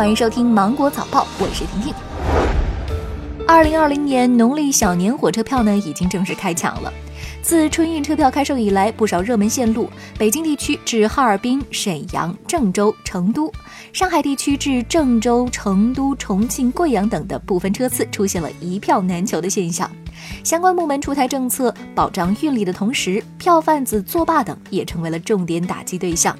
[0.00, 1.94] 欢迎收听芒果早报，我是婷婷。
[3.46, 6.90] 二零二零年农历小年火车票呢，已经正式开抢了。
[7.42, 13.52] 自春运车票开售以来，不少热门线路，北京地区至哈尔滨、沈阳、郑州、成都；
[13.92, 19.90] 上海地区至郑州、成都、重庆、贵阳等的部分车次出现了一票难求的现象。
[20.42, 26.34] 相关部门出台政策保障运力的同时，票贩子作罢等也成为了重点打击对象。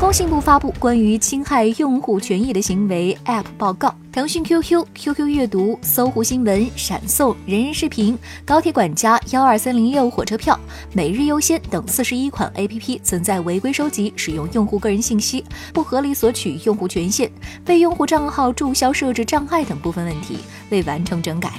[0.00, 10.58] 工信部发布关于侵害用户权益的行为 App 报告，腾讯 QQ、QQ 阅读、搜狐新闻、闪送、人人视频、高铁管家、幺二三零六火车票、
[10.94, 15.44] 每日优先等四十一款 APP 存在违规收集、使用用户个人信息、
[15.74, 17.30] 不合理索取用户权限、
[17.62, 20.38] 被用户账号注销设置障碍等部分问题，
[20.70, 21.52] 未完成整改。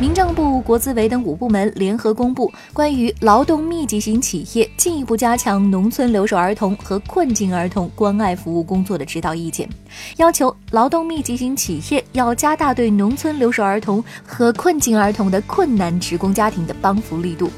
[0.00, 9.68] 民政部、国资委等五部门联合公布关于劳动密集型企业进一步加强农村留守儿童和困境儿童关爱服务工作的指导意见，
[10.16, 17.48] 要求劳动密集型企业要加大对农村留守儿童和困境儿童的困难职工家庭的帮扶力度。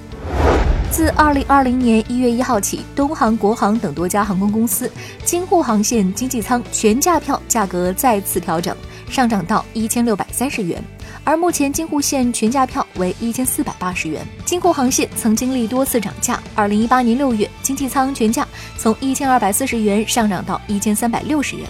[0.91, 4.89] 自二零二零年一月一号起，东航、国航等多家航空公司
[5.25, 8.77] 京沪航线经济舱全价票价格再次调整，
[9.09, 10.83] 上涨到一千六百三十元。
[11.23, 14.27] 而目前京沪线全价票为一千四百八十元。
[14.45, 21.65] 京沪航线曾经历多次涨价，二零一八年六月，经济舱全价从一千二百四十元上涨到一千三百六十元；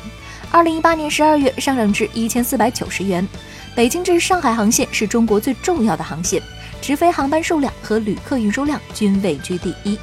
[0.51, 3.27] 二零一八年十二月上涨至一千四百九十元。
[3.77, 6.43] 北京至上海航线是中国最重要的航线，
[6.81, 9.99] 直飞航班数量和旅客运输量均位居第一。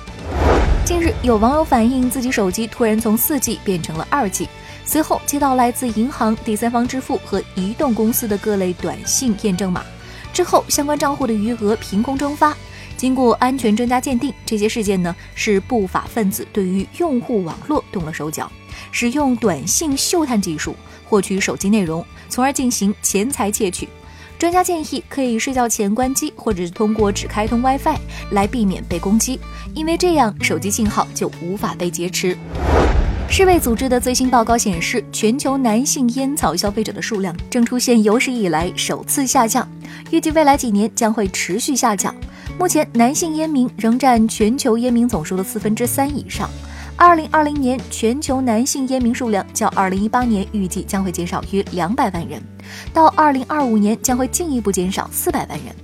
[0.92, 4.50] 近日，有网友反映自己手机突然从四 G 变成了二 G。
[4.84, 9.86] 随后接到来自银行、第三方支付和移动公司的各类短信验证码，
[10.34, 12.53] 之后相关账户的余额凭空蒸发。
[12.97, 18.52] 经过安全专家鉴定，这些事件呢是不法分子对于用户网络动了手脚，
[18.92, 20.75] 使用短信嗅探技术
[21.06, 23.88] 获取手机内容，从而进行钱财窃取。
[24.42, 27.96] 专家建议可以睡觉前关机，或者是通过只开通 WiFi
[28.31, 29.40] 来避免被攻击，
[29.75, 32.35] 因为这样手机信号就无法被劫持。
[33.30, 39.69] 世卫组织的最新报告显示，全球男性烟草消费者的数量正出现有史以来首次下降，
[40.09, 42.12] 预计未来几年将会持续下降。
[42.57, 46.50] 目前，男性烟民仍占全球烟民总数的四分之三以上。
[47.01, 52.39] 二零二零年，全球男性烟民数量较二零一八年预计将会减少约两百万人，
[52.94, 55.75] 到二零二五年将会进一步减少四百万人。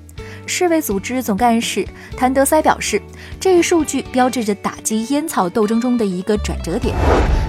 [0.45, 1.83] 世卫组织总干事
[2.15, 3.01] 谭德塞表示，
[3.39, 6.95] 这一数据标志着打击烟草斗争中的一个转折点。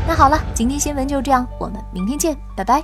[0.06, 2.82] 那好了，今天新闻就这样，我们明天见，拜拜。